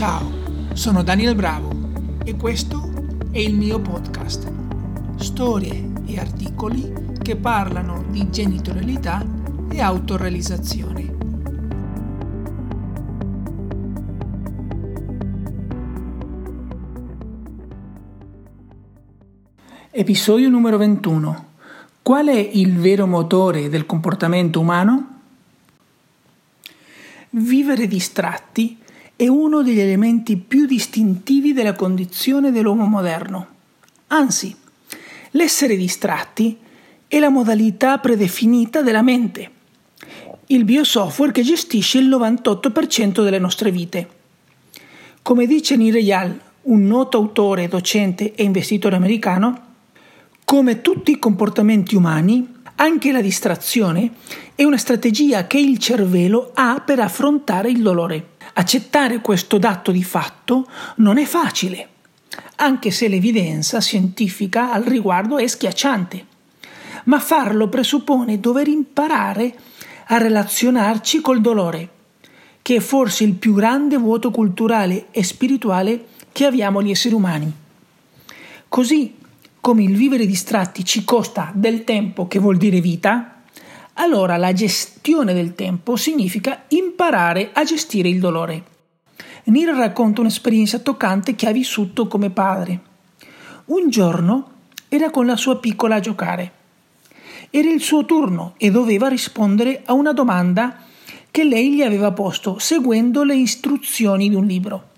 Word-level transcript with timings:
Ciao, 0.00 0.32
sono 0.72 1.02
Daniel 1.02 1.34
Bravo 1.34 1.70
e 2.24 2.34
questo 2.34 2.90
è 3.32 3.38
il 3.38 3.54
mio 3.54 3.82
podcast. 3.82 4.50
Storie 5.16 5.92
e 6.06 6.18
articoli 6.18 6.90
che 7.22 7.36
parlano 7.36 8.06
di 8.08 8.30
genitorialità 8.30 9.22
e 9.70 9.78
autorealizzazione. 9.78 11.16
Episodio 19.90 20.48
numero 20.48 20.78
21. 20.78 21.48
Qual 22.00 22.26
è 22.28 22.38
il 22.38 22.78
vero 22.78 23.06
motore 23.06 23.68
del 23.68 23.84
comportamento 23.84 24.60
umano? 24.60 25.20
Vivere 27.28 27.86
distratti 27.86 28.78
è 29.20 29.28
uno 29.28 29.60
degli 29.60 29.80
elementi 29.80 30.38
più 30.38 30.64
distintivi 30.64 31.52
della 31.52 31.74
condizione 31.74 32.50
dell'uomo 32.50 32.86
moderno. 32.86 33.48
Anzi, 34.06 34.56
l'essere 35.32 35.76
distratti 35.76 36.56
è 37.06 37.18
la 37.18 37.28
modalità 37.28 37.98
predefinita 37.98 38.80
della 38.80 39.02
mente, 39.02 39.50
il 40.46 40.64
biosoftware 40.64 41.32
che 41.32 41.42
gestisce 41.42 41.98
il 41.98 42.08
98% 42.08 43.22
delle 43.22 43.38
nostre 43.38 43.70
vite. 43.70 44.08
Come 45.20 45.46
dice 45.46 45.76
Nireyal, 45.76 46.40
un 46.62 46.86
noto 46.86 47.18
autore, 47.18 47.68
docente 47.68 48.32
e 48.32 48.42
investitore 48.42 48.96
americano, 48.96 49.64
come 50.46 50.80
tutti 50.80 51.10
i 51.10 51.18
comportamenti 51.18 51.94
umani, 51.94 52.54
anche 52.76 53.12
la 53.12 53.20
distrazione 53.20 54.12
è 54.54 54.64
una 54.64 54.78
strategia 54.78 55.46
che 55.46 55.58
il 55.58 55.76
cervello 55.76 56.52
ha 56.54 56.82
per 56.82 57.00
affrontare 57.00 57.68
il 57.68 57.82
dolore. 57.82 58.29
Accettare 58.54 59.20
questo 59.20 59.58
dato 59.58 59.90
di 59.90 60.02
fatto 60.02 60.68
non 60.96 61.18
è 61.18 61.24
facile, 61.24 61.88
anche 62.56 62.90
se 62.90 63.08
l'evidenza 63.08 63.80
scientifica 63.80 64.72
al 64.72 64.82
riguardo 64.82 65.38
è 65.38 65.46
schiacciante. 65.46 66.26
Ma 67.04 67.18
farlo 67.18 67.68
presuppone 67.68 68.40
dover 68.40 68.68
imparare 68.68 69.54
a 70.06 70.18
relazionarci 70.18 71.20
col 71.20 71.40
dolore, 71.40 71.88
che 72.62 72.76
è 72.76 72.80
forse 72.80 73.24
il 73.24 73.34
più 73.34 73.54
grande 73.54 73.96
vuoto 73.96 74.30
culturale 74.30 75.06
e 75.10 75.22
spirituale 75.22 76.06
che 76.32 76.44
abbiamo 76.44 76.82
gli 76.82 76.90
esseri 76.90 77.14
umani. 77.14 77.52
Così 78.68 79.16
come 79.60 79.82
il 79.82 79.94
vivere 79.94 80.26
distratti 80.26 80.84
ci 80.84 81.04
costa 81.04 81.52
del 81.54 81.84
tempo, 81.84 82.26
che 82.26 82.38
vuol 82.38 82.56
dire 82.56 82.80
vita, 82.80 83.39
allora 84.00 84.38
la 84.38 84.54
gestione 84.54 85.34
del 85.34 85.54
tempo 85.54 85.94
significa 85.94 86.64
imparare 86.68 87.50
a 87.52 87.64
gestire 87.64 88.08
il 88.08 88.18
dolore. 88.18 88.64
Nira 89.44 89.76
racconta 89.76 90.22
un'esperienza 90.22 90.78
toccante 90.78 91.34
che 91.34 91.46
ha 91.46 91.52
vissuto 91.52 92.06
come 92.06 92.30
padre. 92.30 92.80
Un 93.66 93.90
giorno 93.90 94.52
era 94.88 95.10
con 95.10 95.26
la 95.26 95.36
sua 95.36 95.58
piccola 95.58 95.96
a 95.96 96.00
giocare. 96.00 96.52
Era 97.50 97.70
il 97.70 97.82
suo 97.82 98.06
turno 98.06 98.54
e 98.56 98.70
doveva 98.70 99.08
rispondere 99.08 99.82
a 99.84 99.92
una 99.92 100.12
domanda 100.12 100.78
che 101.30 101.44
lei 101.44 101.74
gli 101.74 101.82
aveva 101.82 102.10
posto 102.12 102.58
seguendo 102.58 103.22
le 103.22 103.36
istruzioni 103.36 104.30
di 104.30 104.34
un 104.34 104.46
libro. 104.46 104.88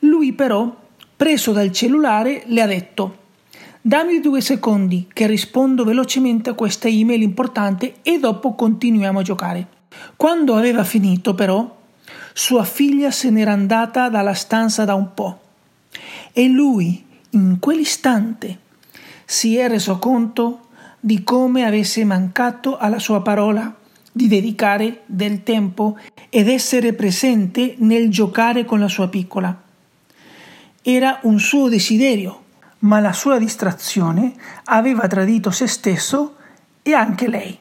Lui 0.00 0.32
però, 0.34 0.74
preso 1.16 1.52
dal 1.52 1.72
cellulare, 1.72 2.42
le 2.46 2.60
ha 2.60 2.66
detto 2.66 3.24
Dammi 3.86 4.18
due 4.18 4.40
secondi 4.40 5.06
che 5.12 5.28
rispondo 5.28 5.84
velocemente 5.84 6.50
a 6.50 6.54
questa 6.54 6.88
email 6.88 7.22
importante 7.22 7.98
e 8.02 8.18
dopo 8.18 8.56
continuiamo 8.56 9.20
a 9.20 9.22
giocare. 9.22 9.66
Quando 10.16 10.56
aveva 10.56 10.82
finito, 10.82 11.36
però, 11.36 11.72
sua 12.32 12.64
figlia 12.64 13.12
se 13.12 13.30
n'era 13.30 13.52
andata 13.52 14.08
dalla 14.08 14.34
stanza 14.34 14.84
da 14.84 14.96
un 14.96 15.14
po'. 15.14 15.38
E 16.32 16.48
lui, 16.48 17.04
in 17.30 17.58
quell'istante, 17.60 18.58
si 19.24 19.56
è 19.56 19.68
reso 19.68 19.98
conto 19.98 20.62
di 20.98 21.22
come 21.22 21.64
avesse 21.64 22.02
mancato 22.02 22.76
alla 22.78 22.98
sua 22.98 23.22
parola 23.22 23.72
di 24.10 24.26
dedicare 24.26 25.02
del 25.06 25.44
tempo 25.44 25.96
ed 26.28 26.48
essere 26.48 26.92
presente 26.92 27.76
nel 27.78 28.10
giocare 28.10 28.64
con 28.64 28.80
la 28.80 28.88
sua 28.88 29.06
piccola. 29.06 29.62
Era 30.82 31.20
un 31.22 31.38
suo 31.38 31.68
desiderio 31.68 32.40
ma 32.80 33.00
la 33.00 33.12
sua 33.12 33.38
distrazione 33.38 34.34
aveva 34.64 35.06
tradito 35.06 35.50
se 35.50 35.66
stesso 35.66 36.36
e 36.82 36.92
anche 36.92 37.28
lei. 37.28 37.56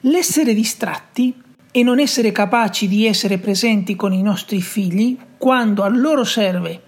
L'essere 0.00 0.54
distratti 0.54 1.34
e 1.70 1.82
non 1.82 1.98
essere 1.98 2.30
capaci 2.30 2.86
di 2.86 3.06
essere 3.06 3.38
presenti 3.38 3.96
con 3.96 4.12
i 4.12 4.22
nostri 4.22 4.60
figli 4.60 5.18
quando 5.36 5.82
a 5.82 5.88
loro 5.88 6.24
serve 6.24 6.82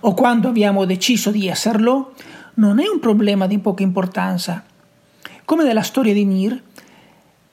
o 0.00 0.14
quando 0.14 0.48
abbiamo 0.48 0.84
deciso 0.84 1.30
di 1.30 1.48
esserlo 1.48 2.14
non 2.54 2.78
è 2.78 2.86
un 2.88 2.98
problema 3.00 3.46
di 3.46 3.58
poca 3.58 3.82
importanza. 3.82 4.64
Come 5.44 5.64
nella 5.64 5.82
storia 5.82 6.12
di 6.12 6.24
Nir, 6.24 6.62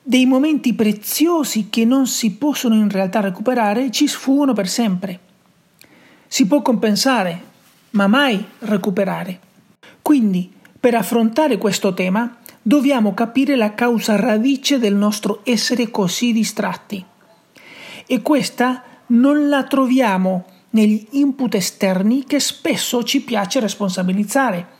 dei 0.02 0.26
momenti 0.26 0.74
preziosi 0.74 1.68
che 1.70 1.84
non 1.84 2.06
si 2.06 2.34
possono 2.34 2.74
in 2.74 2.90
realtà 2.90 3.20
recuperare 3.20 3.90
ci 3.90 4.06
sfuggono 4.06 4.52
per 4.52 4.68
sempre. 4.68 5.18
Si 6.26 6.46
può 6.46 6.60
compensare, 6.62 7.42
ma 7.96 8.06
mai 8.06 8.44
recuperare. 8.60 9.40
Quindi, 10.02 10.52
per 10.78 10.94
affrontare 10.94 11.56
questo 11.56 11.94
tema, 11.94 12.36
dobbiamo 12.60 13.14
capire 13.14 13.56
la 13.56 13.74
causa 13.74 14.16
radice 14.16 14.78
del 14.78 14.94
nostro 14.94 15.40
essere 15.44 15.90
così 15.90 16.32
distratti. 16.32 17.02
E 18.06 18.22
questa 18.22 18.84
non 19.06 19.48
la 19.48 19.64
troviamo 19.64 20.44
negli 20.70 21.06
input 21.12 21.54
esterni 21.54 22.24
che 22.24 22.38
spesso 22.38 23.02
ci 23.02 23.22
piace 23.22 23.60
responsabilizzare, 23.60 24.74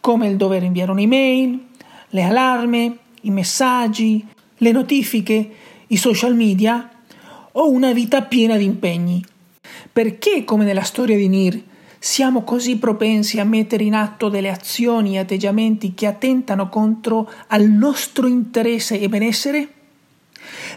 come 0.00 0.26
il 0.26 0.36
dover 0.36 0.64
inviare 0.64 0.90
un'email, 0.90 1.66
le 2.08 2.22
allarme, 2.22 2.98
i 3.22 3.30
messaggi, 3.30 4.26
le 4.56 4.72
notifiche, 4.72 5.50
i 5.86 5.96
social 5.96 6.34
media 6.34 6.90
o 7.52 7.70
una 7.70 7.92
vita 7.92 8.22
piena 8.22 8.56
di 8.56 8.64
impegni. 8.64 9.24
Perché, 9.92 10.44
come 10.44 10.64
nella 10.64 10.82
storia 10.82 11.16
di 11.16 11.28
Nir, 11.28 11.62
siamo 11.98 12.42
così 12.42 12.76
propensi 12.76 13.40
a 13.40 13.44
mettere 13.44 13.84
in 13.84 13.94
atto 13.94 14.28
delle 14.28 14.50
azioni 14.50 15.14
e 15.14 15.18
atteggiamenti 15.18 15.94
che 15.94 16.06
attentano 16.06 16.68
contro 16.68 17.30
al 17.48 17.68
nostro 17.68 18.26
interesse 18.26 19.00
e 19.00 19.08
benessere? 19.08 19.68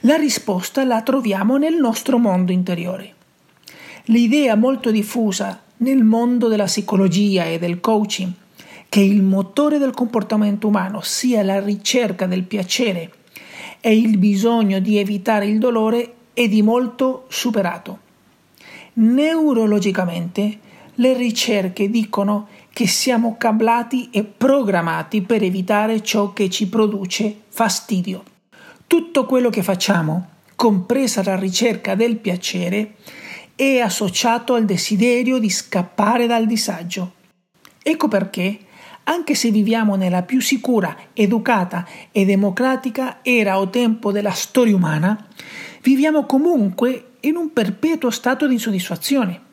La 0.01 0.15
risposta 0.15 0.83
la 0.83 1.01
troviamo 1.01 1.57
nel 1.57 1.75
nostro 1.75 2.17
mondo 2.17 2.51
interiore. 2.51 3.13
L'idea 4.05 4.55
molto 4.55 4.89
diffusa 4.89 5.61
nel 5.77 6.03
mondo 6.03 6.47
della 6.47 6.65
psicologia 6.65 7.45
e 7.45 7.59
del 7.59 7.79
coaching 7.79 8.31
che 8.89 8.99
il 8.99 9.21
motore 9.21 9.77
del 9.77 9.93
comportamento 9.93 10.67
umano 10.67 11.01
sia 11.01 11.43
la 11.43 11.59
ricerca 11.61 12.25
del 12.25 12.43
piacere 12.43 13.11
e 13.79 13.95
il 13.95 14.17
bisogno 14.17 14.79
di 14.79 14.97
evitare 14.97 15.45
il 15.45 15.59
dolore 15.59 16.13
è 16.33 16.47
di 16.47 16.61
molto 16.61 17.25
superato. 17.29 17.99
Neurologicamente 18.93 20.59
le 21.01 21.13
ricerche 21.15 21.89
dicono 21.89 22.47
che 22.71 22.87
siamo 22.87 23.35
cablati 23.35 24.09
e 24.11 24.23
programmati 24.23 25.23
per 25.23 25.41
evitare 25.41 26.03
ciò 26.03 26.31
che 26.31 26.47
ci 26.47 26.69
produce 26.69 27.41
fastidio. 27.49 28.23
Tutto 28.85 29.25
quello 29.25 29.49
che 29.49 29.63
facciamo, 29.63 30.27
compresa 30.55 31.23
la 31.23 31.35
ricerca 31.35 31.95
del 31.95 32.17
piacere, 32.17 32.97
è 33.55 33.79
associato 33.79 34.53
al 34.53 34.65
desiderio 34.65 35.39
di 35.39 35.49
scappare 35.49 36.27
dal 36.27 36.45
disagio. 36.45 37.13
Ecco 37.81 38.07
perché, 38.07 38.59
anche 39.05 39.33
se 39.33 39.49
viviamo 39.49 39.95
nella 39.95 40.21
più 40.21 40.39
sicura, 40.39 40.95
educata 41.13 41.83
e 42.11 42.25
democratica 42.25 43.19
era 43.23 43.59
o 43.59 43.69
tempo 43.69 44.11
della 44.11 44.33
storia 44.33 44.75
umana, 44.75 45.27
viviamo 45.81 46.27
comunque 46.27 47.13
in 47.21 47.37
un 47.37 47.51
perpetuo 47.53 48.11
stato 48.11 48.45
di 48.45 48.53
insoddisfazione 48.53 49.49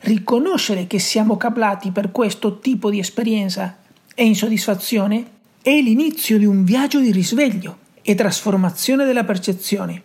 riconoscere 0.00 0.86
che 0.86 0.98
siamo 0.98 1.36
cablati 1.36 1.90
per 1.90 2.10
questo 2.10 2.58
tipo 2.58 2.90
di 2.90 2.98
esperienza 2.98 3.78
e 4.14 4.24
insoddisfazione 4.24 5.24
è 5.62 5.80
l'inizio 5.80 6.38
di 6.38 6.44
un 6.44 6.64
viaggio 6.64 7.00
di 7.00 7.12
risveglio 7.12 7.78
e 8.02 8.14
trasformazione 8.14 9.04
della 9.04 9.24
percezione, 9.24 10.02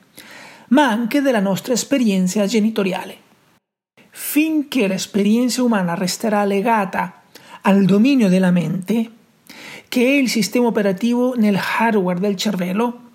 ma 0.69 0.87
anche 0.87 1.21
della 1.21 1.39
nostra 1.39 1.73
esperienza 1.73 2.45
genitoriale. 2.45 3.17
Finché 4.09 4.87
l'esperienza 4.87 5.63
umana 5.63 5.93
resterà 5.93 6.43
legata 6.43 7.21
al 7.61 7.85
dominio 7.85 8.29
della 8.29 8.51
mente, 8.51 9.09
che 9.87 10.05
è 10.05 10.11
il 10.11 10.29
sistema 10.29 10.67
operativo 10.67 11.35
nel 11.35 11.59
hardware 11.79 12.19
del 12.19 12.35
cervello, 12.35 13.11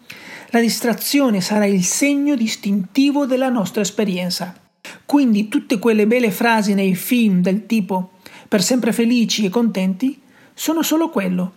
la 0.51 0.61
distrazione 0.61 1.41
sarà 1.41 1.67
il 1.67 1.85
segno 1.85 2.35
distintivo 2.35 3.27
della 3.27 3.51
nostra 3.51 3.83
esperienza. 3.83 4.68
Quindi 5.09 5.49
tutte 5.49 5.79
quelle 5.79 6.07
belle 6.07 6.31
frasi 6.31 6.75
nei 6.75 6.95
film 6.95 7.41
del 7.41 7.65
tipo 7.65 8.11
per 8.47 8.63
sempre 8.63 8.93
felici 8.93 9.47
e 9.47 9.49
contenti 9.49 10.21
sono 10.53 10.83
solo 10.83 11.09
quello, 11.09 11.51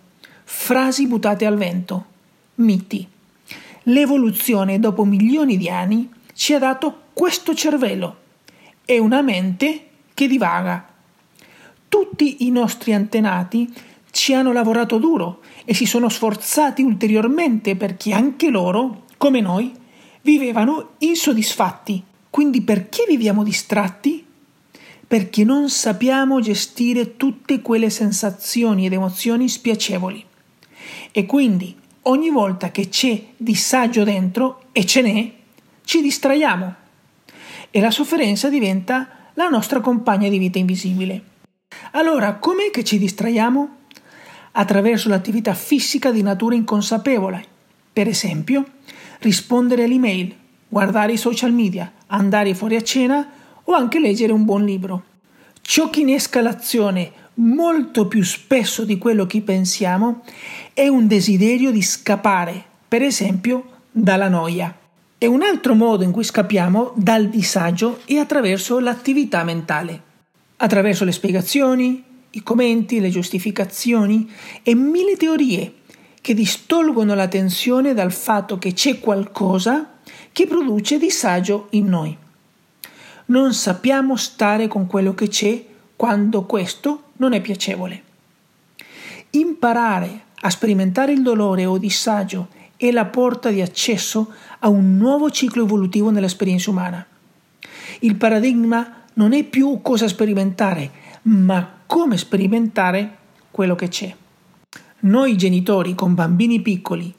frasi 0.45 1.05
buttate 1.05 1.45
al 1.45 1.57
vento, 1.57 2.05
miti. 2.55 3.05
L'evoluzione 3.83 4.79
dopo 4.79 5.03
milioni 5.03 5.57
di 5.57 5.67
anni 5.67 6.09
ci 6.33 6.53
ha 6.53 6.59
dato 6.59 7.07
questo 7.11 7.53
cervello 7.53 8.15
e 8.85 8.99
una 8.99 9.21
mente 9.21 9.87
che 10.13 10.29
divaga. 10.29 10.87
Tutti 11.89 12.45
i 12.45 12.51
nostri 12.51 12.93
antenati 12.93 13.69
ci 14.11 14.33
hanno 14.33 14.53
lavorato 14.53 14.97
duro 14.97 15.41
e 15.65 15.73
si 15.73 15.85
sono 15.85 16.07
sforzati 16.07 16.83
ulteriormente 16.83 17.75
perché 17.75 18.13
anche 18.13 18.49
loro, 18.49 19.07
come 19.17 19.41
noi, 19.41 19.73
vivevano 20.21 20.91
insoddisfatti. 20.99 22.05
Quindi 22.31 22.61
perché 22.61 23.03
viviamo 23.07 23.43
distratti? 23.43 24.25
Perché 25.05 25.43
non 25.43 25.69
sappiamo 25.69 26.39
gestire 26.39 27.17
tutte 27.17 27.61
quelle 27.61 27.89
sensazioni 27.89 28.85
ed 28.85 28.93
emozioni 28.93 29.49
spiacevoli. 29.49 30.25
E 31.11 31.25
quindi 31.25 31.75
ogni 32.03 32.29
volta 32.29 32.71
che 32.71 32.87
c'è 32.87 33.21
disagio 33.35 34.05
dentro, 34.05 34.63
e 34.71 34.85
ce 34.85 35.01
n'è, 35.01 35.33
ci 35.83 36.01
distraiamo. 36.01 36.75
E 37.69 37.79
la 37.81 37.91
sofferenza 37.91 38.49
diventa 38.49 39.29
la 39.33 39.49
nostra 39.49 39.81
compagna 39.81 40.29
di 40.29 40.37
vita 40.37 40.57
invisibile. 40.57 41.23
Allora, 41.91 42.35
com'è 42.35 42.71
che 42.71 42.85
ci 42.85 42.97
distraiamo? 42.97 43.77
Attraverso 44.53 45.09
l'attività 45.09 45.53
fisica 45.53 46.11
di 46.11 46.21
natura 46.21 46.55
inconsapevole. 46.55 47.45
Per 47.91 48.07
esempio, 48.07 48.65
rispondere 49.19 49.83
alle 49.83 49.95
email, 49.95 50.35
guardare 50.71 51.11
i 51.11 51.17
social 51.17 51.51
media, 51.51 51.91
andare 52.07 52.53
fuori 52.53 52.77
a 52.77 52.81
cena 52.81 53.29
o 53.65 53.73
anche 53.73 53.99
leggere 53.99 54.31
un 54.31 54.45
buon 54.45 54.63
libro. 54.63 55.03
Ciò 55.59 55.89
che 55.89 55.99
in 55.99 56.09
escalazione 56.09 57.11
molto 57.35 58.07
più 58.07 58.23
spesso 58.23 58.85
di 58.85 58.97
quello 58.97 59.25
che 59.25 59.41
pensiamo 59.41 60.23
è 60.73 60.87
un 60.87 61.07
desiderio 61.07 61.71
di 61.71 61.81
scappare, 61.81 62.63
per 62.87 63.01
esempio, 63.01 63.65
dalla 63.91 64.29
noia. 64.29 64.73
E 65.17 65.27
un 65.27 65.41
altro 65.41 65.75
modo 65.75 66.05
in 66.05 66.11
cui 66.11 66.23
scappiamo 66.23 66.93
dal 66.95 67.27
disagio 67.27 67.99
è 68.05 68.15
attraverso 68.15 68.79
l'attività 68.79 69.43
mentale, 69.43 70.01
attraverso 70.55 71.03
le 71.03 71.11
spiegazioni, 71.11 72.01
i 72.29 72.43
commenti, 72.43 73.01
le 73.01 73.09
giustificazioni 73.09 74.31
e 74.63 74.73
mille 74.73 75.17
teorie 75.17 75.73
che 76.21 76.33
distolgono 76.33 77.13
l'attenzione 77.13 77.93
dal 77.93 78.13
fatto 78.13 78.57
che 78.57 78.71
c'è 78.71 78.99
qualcosa 78.99 79.90
che 80.31 80.47
produce 80.47 80.97
disagio 80.97 81.67
in 81.71 81.87
noi. 81.87 82.17
Non 83.25 83.53
sappiamo 83.53 84.15
stare 84.15 84.67
con 84.67 84.87
quello 84.87 85.13
che 85.13 85.27
c'è 85.27 85.63
quando 85.95 86.43
questo 86.43 87.03
non 87.17 87.33
è 87.33 87.41
piacevole. 87.41 88.03
Imparare 89.31 90.23
a 90.41 90.49
sperimentare 90.49 91.11
il 91.11 91.21
dolore 91.21 91.65
o 91.65 91.77
disagio 91.77 92.47
è 92.75 92.91
la 92.91 93.05
porta 93.05 93.49
di 93.49 93.61
accesso 93.61 94.33
a 94.59 94.67
un 94.67 94.97
nuovo 94.97 95.29
ciclo 95.29 95.63
evolutivo 95.63 96.09
nell'esperienza 96.09 96.71
umana. 96.71 97.05
Il 97.99 98.15
paradigma 98.15 99.03
non 99.13 99.33
è 99.33 99.43
più 99.43 99.79
cosa 99.81 100.07
sperimentare, 100.07 100.89
ma 101.23 101.79
come 101.85 102.17
sperimentare 102.17 103.17
quello 103.51 103.75
che 103.75 103.87
c'è. 103.87 104.15
Noi 105.01 105.37
genitori 105.37 105.93
con 105.93 106.15
bambini 106.15 106.61
piccoli, 106.61 107.13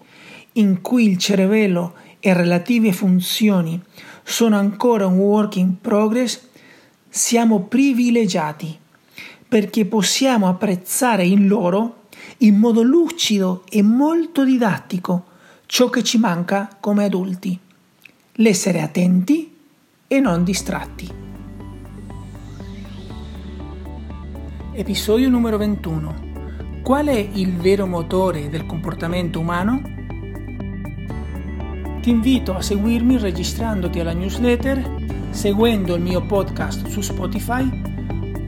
in 0.54 0.80
cui 0.80 1.08
il 1.08 1.18
cervello 1.18 1.94
e 2.24 2.32
relative 2.32 2.92
funzioni 2.92 3.82
sono 4.22 4.56
ancora 4.56 5.06
un 5.08 5.18
work 5.18 5.56
in 5.56 5.80
progress, 5.80 6.40
siamo 7.08 7.62
privilegiati 7.62 8.78
perché 9.48 9.86
possiamo 9.86 10.46
apprezzare 10.46 11.26
in 11.26 11.48
loro, 11.48 12.04
in 12.38 12.58
modo 12.58 12.82
lucido 12.82 13.64
e 13.68 13.82
molto 13.82 14.44
didattico, 14.44 15.24
ciò 15.66 15.90
che 15.90 16.04
ci 16.04 16.18
manca 16.18 16.76
come 16.78 17.04
adulti, 17.04 17.58
l'essere 18.34 18.82
attenti 18.82 19.54
e 20.06 20.20
non 20.20 20.44
distratti. 20.44 21.10
Episodio 24.74 25.28
numero 25.28 25.58
21. 25.58 26.30
Qual 26.84 27.06
è 27.08 27.28
il 27.32 27.56
vero 27.56 27.86
motore 27.86 28.48
del 28.48 28.64
comportamento 28.64 29.40
umano? 29.40 30.01
Ti 32.02 32.10
invito 32.10 32.56
a 32.56 32.60
seguirmi 32.60 33.16
registrandoti 33.16 34.00
alla 34.00 34.12
newsletter, 34.12 35.30
seguendo 35.30 35.94
il 35.94 36.02
mio 36.02 36.20
podcast 36.20 36.88
su 36.88 37.00
Spotify 37.00 37.70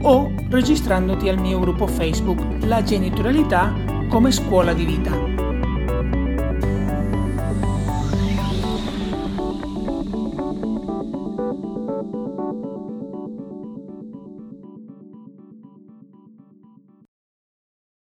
o 0.01 0.29
registrandoti 0.49 1.29
al 1.29 1.39
mio 1.39 1.59
gruppo 1.61 1.87
Facebook 1.87 2.65
La 2.65 2.83
genitorialità 2.83 3.73
come 4.09 4.31
scuola 4.31 4.73
di 4.73 4.83
vita. 4.83 5.34